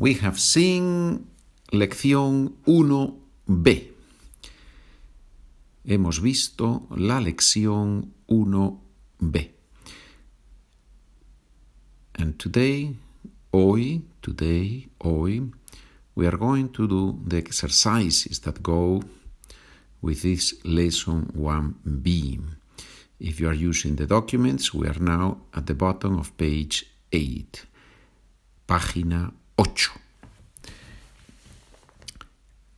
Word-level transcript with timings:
We 0.00 0.14
have 0.22 0.40
seen 0.40 1.26
lección 1.72 2.56
1b. 2.64 3.92
Hemos 5.84 6.22
visto 6.22 6.86
la 6.96 7.20
lección 7.20 8.14
1b. 8.26 9.50
And 12.14 12.38
today, 12.38 12.96
hoy, 13.50 14.02
today, 14.22 14.88
hoy, 15.04 15.52
we 16.14 16.26
are 16.26 16.38
going 16.38 16.70
to 16.70 16.88
do 16.88 17.20
the 17.26 17.36
exercises 17.36 18.40
that 18.40 18.62
go 18.62 19.02
with 20.00 20.22
this 20.22 20.64
lesson 20.64 21.26
1b. 21.36 22.40
If 23.18 23.38
you 23.38 23.48
are 23.50 23.54
using 23.54 23.96
the 23.96 24.06
documents, 24.06 24.72
we 24.72 24.88
are 24.88 24.98
now 24.98 25.42
at 25.52 25.66
the 25.66 25.74
bottom 25.74 26.18
of 26.18 26.34
page 26.38 26.86
8, 27.12 27.66
página 28.66 29.34
8. 29.62 29.90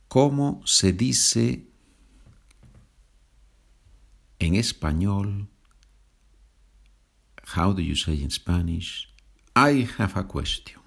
¿Cómo 0.09 0.61
se 0.65 0.91
dice 0.91 1.65
en 4.37 4.55
español? 4.55 5.47
How 7.55 7.71
do 7.71 7.81
you 7.81 7.95
say 7.95 8.21
in 8.21 8.29
Spanish? 8.29 9.07
I 9.55 9.87
have 9.97 10.17
a 10.17 10.27
question. 10.27 10.81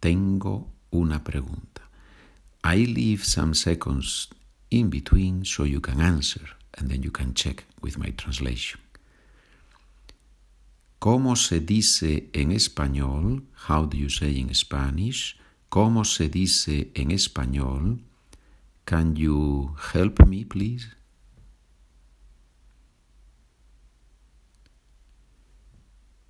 Tengo 0.00 0.72
una 0.90 1.22
pregunta. 1.22 1.82
I 2.64 2.86
leave 2.86 3.22
some 3.22 3.52
seconds 3.52 4.30
in 4.70 4.88
between 4.88 5.44
so 5.44 5.64
you 5.64 5.82
can 5.82 6.00
answer 6.00 6.56
and 6.78 6.88
then 6.88 7.02
you 7.02 7.10
can 7.10 7.34
check 7.34 7.66
with 7.82 7.98
my 7.98 8.12
translation. 8.12 8.80
¿Cómo 11.06 11.36
se 11.36 11.60
dice 11.60 12.30
en 12.32 12.50
español? 12.50 13.46
How 13.68 13.86
do 13.86 13.96
you 13.96 14.10
say 14.10 14.40
in 14.40 14.52
Spanish? 14.52 15.38
¿Cómo 15.68 16.04
se 16.04 16.28
dice 16.28 16.90
en 16.94 17.12
español? 17.12 18.02
Can 18.84 19.14
you 19.14 19.76
help 19.94 20.26
me, 20.26 20.44
please? 20.44 20.88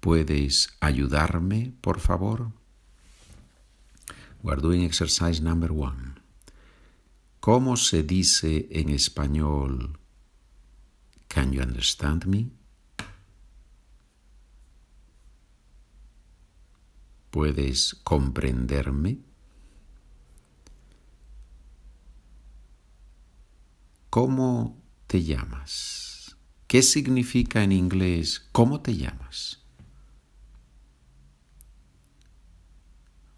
¿Puedes 0.00 0.68
ayudarme, 0.80 1.72
por 1.80 1.98
favor? 1.98 2.52
We're 4.42 4.60
doing 4.60 4.82
exercise 4.82 5.40
number 5.40 5.72
one. 5.72 6.16
¿Cómo 7.40 7.78
se 7.78 8.02
dice 8.02 8.68
en 8.70 8.90
español? 8.90 9.98
Can 11.28 11.52
you 11.52 11.62
understand 11.62 12.26
me? 12.26 12.50
¿Puedes 17.36 17.94
comprenderme? 17.96 19.18
¿Cómo 24.08 24.82
te 25.06 25.22
llamas? 25.22 26.34
¿Qué 26.66 26.80
significa 26.80 27.62
en 27.62 27.72
inglés 27.72 28.48
cómo 28.52 28.80
te 28.80 28.96
llamas? 28.96 29.62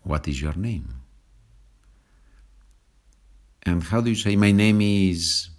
What 0.04 0.28
is 0.28 0.38
your 0.38 0.56
name? 0.56 0.86
And 3.66 3.82
how 3.82 4.00
do 4.00 4.10
you 4.10 4.14
say 4.14 4.36
my 4.36 4.52
name 4.52 4.80
is 4.80 5.50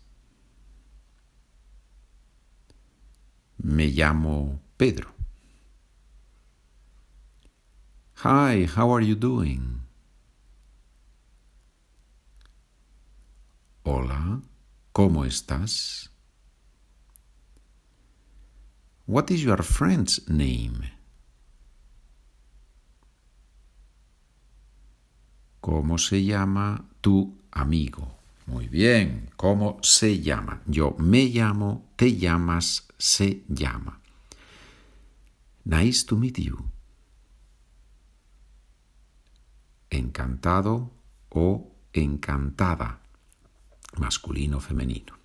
Me 3.57 3.87
llamo 3.87 4.61
Pedro. 4.77 5.18
Hi, 8.23 8.67
how 8.75 8.91
are 8.91 8.99
you 8.99 9.15
doing? 9.15 9.79
Hola, 13.85 14.41
¿cómo 14.91 15.23
estás? 15.23 16.09
What 19.05 19.31
is 19.31 19.41
your 19.41 19.63
friend's 19.63 20.27
name? 20.27 20.91
¿Cómo 25.61 25.97
se 25.97 26.21
llama 26.21 26.83
tu 26.99 27.37
amigo? 27.51 28.17
Muy 28.47 28.67
bien, 28.67 29.29
¿cómo 29.37 29.79
se 29.81 30.19
llama? 30.19 30.61
Yo 30.65 30.93
me 30.99 31.23
llamo, 31.27 31.85
te 31.95 32.17
llamas, 32.17 32.85
se 32.97 33.45
llama. 33.47 34.01
Nice 35.63 36.05
to 36.05 36.17
meet 36.17 36.37
you. 36.39 36.69
Encantado 39.89 40.91
o 41.29 41.71
encantada, 41.93 43.01
masculino, 43.97 44.59
femenino. 44.59 45.17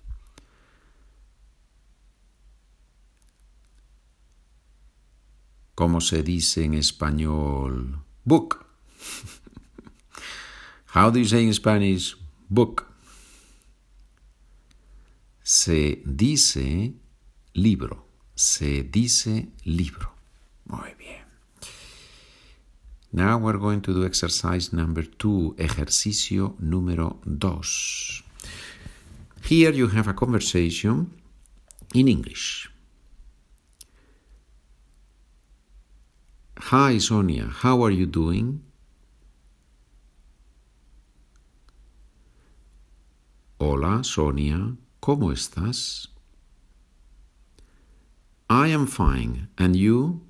¿Cómo 5.75 5.99
se 5.99 6.23
dice 6.23 6.63
en 6.63 6.73
español 6.73 7.99
book? 8.23 8.65
How 10.95 11.11
do 11.11 11.19
you 11.19 11.25
say 11.25 11.43
in 11.43 11.53
Spanish 11.53 12.15
book? 12.47 12.85
Se 15.43 16.01
dice 16.05 16.93
libro. 17.53 18.07
Se 18.33 18.83
dice 18.83 19.49
libro. 19.65 20.15
Muy 20.65 20.93
bien. 20.97 21.24
Now 23.15 23.37
we're 23.37 23.57
going 23.57 23.79
to 23.83 23.93
do 23.93 24.05
exercise 24.05 24.73
number 24.73 25.03
two, 25.03 25.55
ejercicio 25.57 26.53
número 26.61 27.15
dos. 27.23 28.21
Here 29.41 29.71
you 29.71 29.87
have 29.87 30.09
a 30.09 30.13
conversation 30.13 31.11
in 31.93 32.09
English. 32.09 32.69
Hi, 36.59 36.97
Sonia, 36.97 37.45
how 37.45 37.83
are 37.85 37.91
you 37.91 38.05
doing? 38.05 38.61
Hola, 43.61 44.03
Sonia, 44.03 44.75
¿cómo 45.01 45.31
estás? 45.31 46.07
I 48.49 48.67
am 48.67 48.85
fine, 48.85 49.47
and 49.57 49.77
you? 49.77 50.24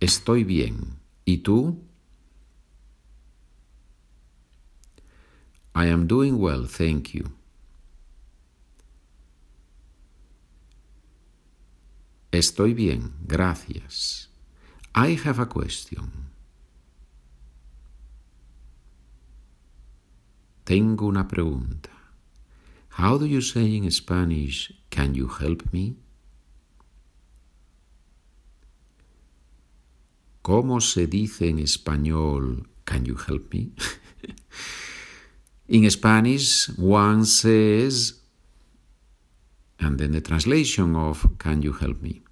Estoy 0.00 0.44
bien. 0.44 0.98
¿Y 1.24 1.38
tú? 1.38 1.82
I 5.74 5.88
am 5.88 6.06
doing 6.06 6.38
well, 6.38 6.66
thank 6.66 7.14
you. 7.14 7.24
Estoy 12.32 12.74
bien, 12.74 13.14
gracias. 13.26 14.28
I 14.94 15.18
have 15.24 15.40
a 15.40 15.46
question. 15.46 16.10
Tengo 20.64 21.06
una 21.06 21.28
pregunta. 21.28 21.90
How 22.98 23.18
do 23.18 23.26
you 23.26 23.40
say 23.40 23.76
in 23.76 23.90
Spanish, 23.90 24.72
can 24.90 25.14
you 25.14 25.28
help 25.28 25.72
me? 25.72 25.96
¿Cómo 30.46 30.80
se 30.80 31.08
dice 31.08 31.48
en 31.48 31.58
español, 31.58 32.68
can 32.84 33.04
you 33.04 33.16
help 33.16 33.52
me? 33.52 33.72
in 35.66 35.90
Spanish, 35.90 36.68
one 36.78 37.24
says, 37.24 38.22
and 39.80 39.98
then 39.98 40.12
the 40.12 40.20
translation 40.20 40.94
of 40.94 41.26
can 41.38 41.62
you 41.62 41.72
help 41.72 42.00
me? 42.00 42.22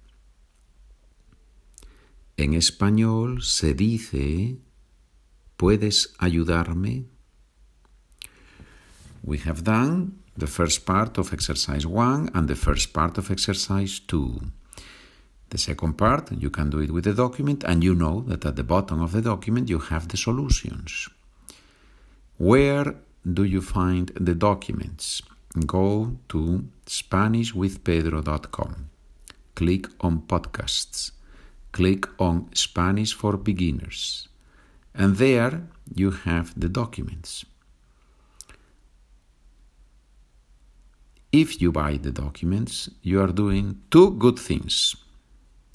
En 2.37 2.53
español 2.53 3.43
se 3.43 3.73
dice, 3.73 4.59
¿puedes 5.57 6.15
ayudarme? 6.17 7.07
We 9.23 9.39
have 9.39 9.61
done 9.65 10.23
the 10.37 10.47
first 10.47 10.85
part 10.85 11.17
of 11.17 11.33
exercise 11.33 11.85
1 11.85 12.29
and 12.33 12.47
the 12.47 12.55
first 12.55 12.93
part 12.93 13.17
of 13.17 13.29
exercise 13.29 13.99
2. 13.99 14.39
The 15.49 15.57
second 15.57 15.97
part, 15.97 16.31
you 16.31 16.49
can 16.49 16.69
do 16.69 16.79
it 16.79 16.91
with 16.91 17.05
the 17.05 17.13
document, 17.13 17.63
and 17.63 17.83
you 17.83 17.95
know 17.95 18.21
that 18.27 18.45
at 18.45 18.55
the 18.55 18.63
bottom 18.63 19.01
of 19.01 19.11
the 19.11 19.21
document 19.21 19.69
you 19.69 19.79
have 19.79 20.07
the 20.07 20.17
solutions. 20.17 21.09
Where 22.37 22.95
do 23.37 23.43
you 23.43 23.61
find 23.61 24.11
the 24.15 24.35
documents? 24.35 25.21
Go 25.65 26.17
to 26.29 26.65
SpanishWithPedro.com. 26.85 28.89
Click 29.55 29.87
on 30.01 30.21
Podcasts. 30.21 31.11
Click 31.71 32.07
on 32.19 32.49
Spanish 32.53 33.13
for 33.13 33.37
Beginners. 33.37 34.27
And 34.93 35.17
there 35.17 35.67
you 35.93 36.11
have 36.11 36.53
the 36.59 36.69
documents. 36.69 37.45
if 41.41 41.61
you 41.61 41.71
buy 41.71 41.97
the 41.97 42.11
documents, 42.11 42.89
you 43.01 43.21
are 43.21 43.33
doing 43.43 43.81
two 43.91 44.11
good 44.11 44.39
things. 44.39 44.95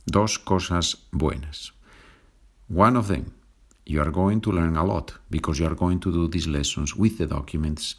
Dos 0.06 0.38
cosas 0.38 0.96
buenas. 1.12 1.72
One 2.68 2.96
of 2.96 3.08
them, 3.08 3.34
you 3.84 4.00
are 4.00 4.10
going 4.10 4.40
to 4.42 4.52
learn 4.52 4.76
a 4.76 4.84
lot 4.84 5.12
because 5.30 5.58
you 5.58 5.66
are 5.66 5.74
going 5.74 6.00
to 6.00 6.12
do 6.12 6.28
these 6.28 6.46
lessons 6.46 6.96
with 6.96 7.18
the 7.18 7.26
documents. 7.26 7.96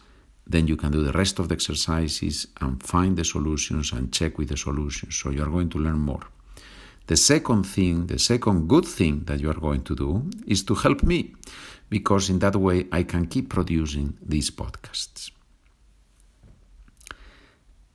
Then 0.48 0.68
you 0.68 0.78
can 0.78 0.92
do 0.92 1.04
the 1.04 1.12
rest 1.12 1.40
of 1.40 1.50
the 1.50 1.54
exercises 1.54 2.48
and 2.60 2.82
find 2.82 3.18
the 3.18 3.24
solutions 3.24 3.92
and 3.92 4.12
check 4.12 4.38
with 4.38 4.50
the 4.50 4.58
solutions. 4.58 5.16
So 5.16 5.30
you 5.30 5.44
are 5.44 5.50
going 5.50 5.70
to 5.70 5.78
learn 5.78 6.00
more. 6.00 6.26
The 7.08 7.18
second 7.18 7.64
thing, 7.66 8.08
the 8.08 8.20
second 8.20 8.68
good 8.68 8.86
thing 8.86 9.26
that 9.26 9.40
you 9.40 9.50
are 9.50 9.60
going 9.60 9.84
to 9.84 9.96
do 9.96 10.30
is 10.48 10.64
to 10.64 10.76
help 10.76 11.04
me 11.04 11.36
because 11.90 12.30
in 12.30 12.40
that 12.40 12.56
way 12.56 12.88
I 12.92 13.04
can 13.04 13.28
keep 13.28 13.50
producing 13.50 14.18
these 14.22 14.50
podcasts. 14.50 15.32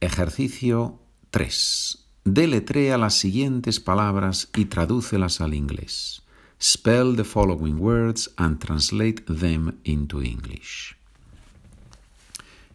Ejercicio 0.00 0.98
3. 1.32 2.05
Deletrea 2.26 2.98
las 2.98 3.14
siguientes 3.14 3.78
palabras 3.78 4.50
y 4.56 4.64
tradúcelas 4.64 5.40
al 5.40 5.54
inglés. 5.54 6.24
Spell 6.60 7.14
the 7.14 7.22
following 7.22 7.78
words 7.78 8.32
and 8.36 8.58
translate 8.58 9.22
them 9.26 9.78
into 9.84 10.20
English. 10.20 10.96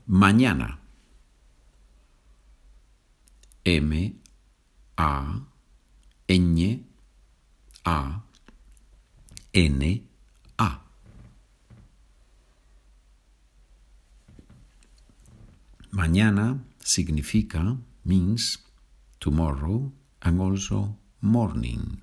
Mañana. 0.07 0.79
M 3.65 4.15
A 4.95 5.41
N 6.29 6.85
A 7.83 8.23
N 9.51 10.03
A. 10.57 10.81
Mañana 15.91 16.63
significa 16.79 17.75
means 18.05 18.70
tomorrow 19.21 19.93
and 20.23 20.41
also 20.41 20.97
morning. 21.21 22.01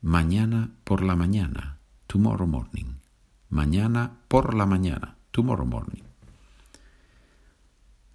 Mañana 0.00 0.70
por 0.84 1.02
la 1.02 1.16
mañana, 1.16 1.80
tomorrow 2.06 2.46
morning. 2.46 3.00
Mañana 3.50 4.22
por 4.28 4.54
la 4.54 4.64
mañana, 4.64 5.16
tomorrow 5.32 5.66
morning. 5.66 6.04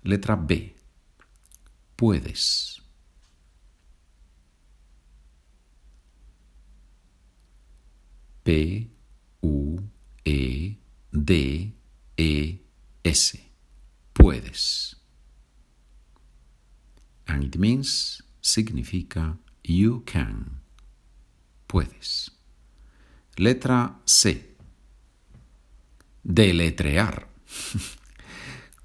Letra 0.03 0.37
B. 0.37 0.75
Puedes. 1.97 2.81
P 8.43 8.89
U 9.41 9.81
E 10.23 10.77
D 11.11 11.73
E 12.15 12.61
S. 13.03 13.51
Puedes. 14.13 14.94
And 17.27 17.43
it 17.43 17.57
means 17.57 18.23
significa 18.41 19.37
you 19.63 20.03
can. 20.05 20.61
Puedes. 21.67 22.31
Letra 23.37 23.99
C. 24.05 24.55
Deletrear. 26.23 27.27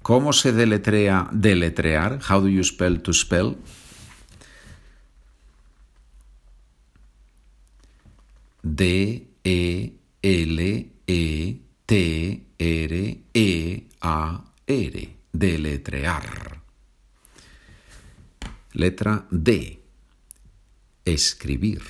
¿Cómo 0.01 0.33
se 0.33 0.51
deletrea 0.51 1.29
deletrear? 1.31 2.19
How 2.27 2.41
do 2.41 2.47
you 2.47 2.63
spell 2.63 3.01
to 3.01 3.13
spell? 3.13 3.55
D 8.63 9.27
E 9.43 9.93
L 10.21 10.89
E 11.07 11.61
T 11.85 12.47
R 12.59 13.17
E 13.33 13.87
A 14.01 14.43
R. 14.67 15.09
Deletrear. 15.33 16.60
Letra 18.73 19.27
D. 19.29 19.81
Escribir. 21.03 21.81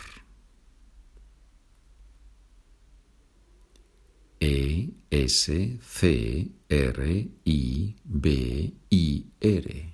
E 4.39 4.89
S 5.11 5.79
C 5.81 6.51
R 6.69 7.29
I 7.45 7.95
B 8.03 8.73
I 8.89 9.25
R. 9.41 9.93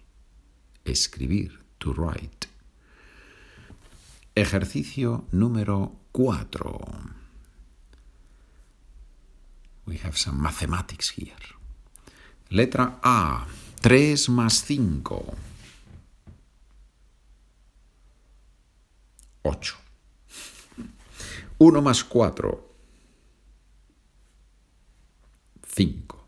Escribir. 0.85 1.65
To 1.79 1.93
write. 1.93 2.47
Ejercicio 4.33 5.27
número 5.31 5.99
4. 6.11 7.17
We 9.85 9.97
have 9.97 10.17
some 10.17 10.41
mathematics 10.41 11.09
here. 11.09 11.35
Letra 12.49 12.99
A. 13.03 13.45
3 13.81 14.29
más 14.29 14.63
5. 14.63 15.35
8. 19.47 19.75
1 21.59 21.81
más 21.81 22.03
4. 22.03 22.63
5. 25.63 26.27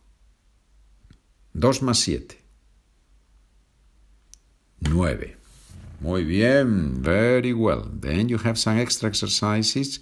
2 1.54 1.82
más 1.84 2.00
7. 2.00 2.38
9. 4.80 5.38
Muy 6.00 6.24
bien, 6.24 7.02
very 7.02 7.52
well. 7.52 7.84
Then 8.00 8.30
you 8.30 8.38
have 8.38 8.58
some 8.58 8.80
extra 8.80 9.10
exercises 9.10 10.00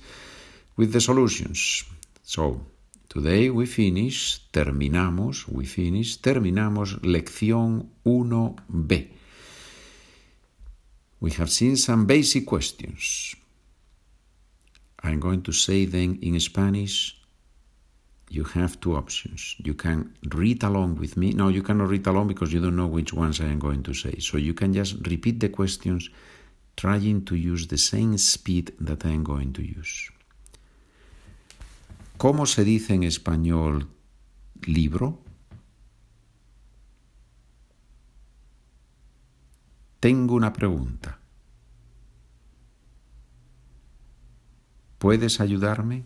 with 0.76 0.92
the 0.94 1.02
solutions. 1.02 1.84
So, 2.22 2.62
today 3.10 3.50
we 3.50 3.66
finish, 3.66 4.40
terminamos, 4.52 5.48
we 5.48 5.66
finish, 5.66 6.22
terminamos 6.22 7.02
lección 7.02 7.90
1b. 8.06 9.17
We 11.20 11.32
have 11.32 11.50
seen 11.50 11.78
some 11.78 12.06
basic 12.06 12.46
questions. 12.46 13.36
I'm 15.04 15.20
going 15.20 15.42
to 15.44 15.52
say 15.52 15.86
them 15.86 16.20
in 16.22 16.40
Spanish. 16.40 17.20
You 18.30 18.44
have 18.44 18.80
two 18.80 18.96
options. 18.96 19.56
You 19.58 19.74
can 19.74 20.14
read 20.34 20.64
along 20.64 20.98
with 20.98 21.16
me. 21.18 21.32
No, 21.32 21.48
you 21.48 21.64
cannot 21.64 21.90
read 21.90 22.06
along 22.08 22.28
because 22.28 22.52
you 22.52 22.60
don't 22.60 22.76
know 22.76 22.88
which 22.88 23.14
ones 23.14 23.40
I 23.40 23.46
am 23.46 23.60
going 23.60 23.84
to 23.84 23.94
say. 23.94 24.20
So 24.20 24.38
you 24.38 24.54
can 24.54 24.74
just 24.74 25.08
repeat 25.08 25.40
the 25.40 25.50
questions, 25.50 26.10
trying 26.76 27.26
to 27.26 27.36
use 27.36 27.68
the 27.68 27.78
same 27.78 28.18
speed 28.18 28.74
that 28.82 29.06
I 29.06 29.10
am 29.10 29.24
going 29.24 29.54
to 29.54 29.64
use. 29.64 30.12
¿Cómo 32.18 32.48
se 32.48 32.64
dice 32.64 32.96
en 32.96 33.04
español 33.04 33.88
libro? 34.66 35.20
Tengo 40.00 40.36
una 40.36 40.54
pregunta. 40.54 41.20
¿Puedes 44.98 45.40
ayudarme? 45.40 46.06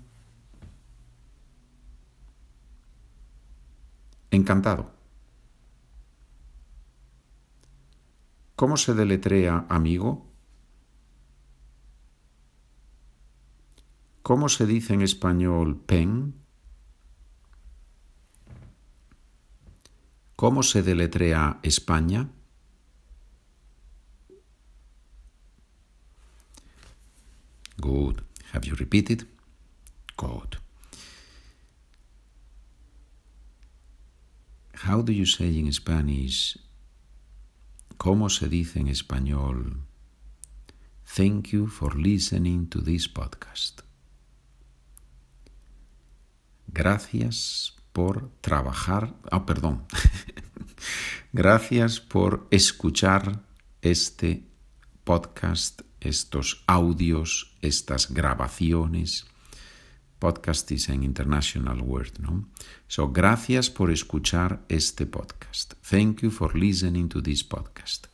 Encantado. 4.31 4.91
¿Cómo 8.55 8.77
se 8.77 8.93
deletrea 8.93 9.65
amigo? 9.69 10.27
¿Cómo 14.21 14.49
se 14.49 14.65
dice 14.65 14.93
en 14.93 15.01
español 15.01 15.81
pen? 15.81 16.35
¿Cómo 20.35 20.63
se 20.63 20.81
deletrea 20.83 21.59
España? 21.63 22.29
Good. 27.81 28.21
Have 28.53 28.65
you 28.67 28.75
repeated? 28.75 29.27
Good. 30.15 30.57
How 34.85 35.01
do 35.01 35.11
you 35.11 35.25
say 35.25 35.57
in 35.57 35.73
Spanish? 35.73 36.59
¿Cómo 37.97 38.29
se 38.29 38.47
dice 38.47 38.79
en 38.79 38.87
español? 38.87 39.81
Thank 41.05 41.53
you 41.53 41.67
for 41.67 41.95
listening 41.95 42.67
to 42.69 42.81
this 42.81 43.07
podcast. 43.07 43.81
Gracias 46.67 47.75
por 47.93 48.29
trabajar. 48.41 49.15
Ah, 49.31 49.45
perdón. 49.45 49.85
Gracias 51.33 51.99
por 51.99 52.47
escuchar 52.51 53.43
este 53.81 54.45
podcast 55.03 55.81
estos 56.01 56.63
audios, 56.67 57.55
estas 57.61 58.11
grabaciones. 58.11 59.25
Podcast 60.19 60.71
is 60.71 60.89
an 60.89 61.03
international 61.03 61.81
word, 61.81 62.19
¿no? 62.19 62.47
So, 62.87 63.11
gracias 63.11 63.69
por 63.69 63.89
escuchar 63.89 64.63
este 64.67 65.05
podcast. 65.05 65.73
Thank 65.89 66.21
you 66.21 66.29
for 66.29 66.55
listening 66.55 67.09
to 67.09 67.21
this 67.21 67.43
podcast. 67.43 68.07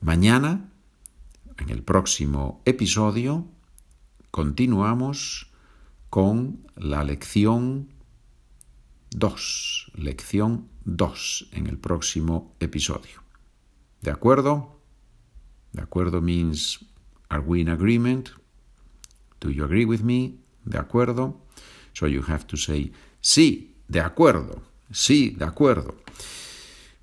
Mañana, 0.00 0.68
en 1.58 1.70
el 1.70 1.82
próximo 1.82 2.60
episodio, 2.64 3.46
continuamos 4.30 5.50
con 6.10 6.66
la 6.76 7.04
lección 7.04 7.88
2, 9.10 9.92
lección 9.94 10.68
2 10.84 11.48
en 11.52 11.66
el 11.66 11.78
próximo 11.78 12.54
episodio. 12.60 13.22
¿De 14.00 14.10
acuerdo? 14.10 14.81
¿De 15.72 15.82
acuerdo 15.82 16.20
means 16.20 16.84
are 17.28 17.42
we 17.42 17.60
in 17.60 17.68
agreement? 17.68 18.30
Do 19.40 19.50
you 19.50 19.64
agree 19.64 19.84
with 19.84 20.00
me? 20.00 20.38
¿De 20.64 20.78
acuerdo? 20.78 21.40
So 21.94 22.06
you 22.06 22.22
have 22.28 22.46
to 22.46 22.56
say 22.56 22.92
sí, 23.20 23.74
de 23.88 24.00
acuerdo. 24.00 24.62
Sí, 24.90 25.30
de 25.30 25.44
acuerdo. 25.44 25.96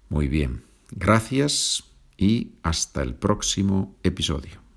Muy 0.09 0.27
bien. 0.27 0.63
Gracias 0.91 1.83
y 2.17 2.53
hasta 2.63 3.01
el 3.01 3.15
próximo 3.15 3.95
episodio. 4.03 4.68